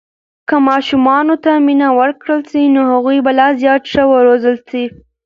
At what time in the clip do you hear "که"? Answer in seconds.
0.47-0.55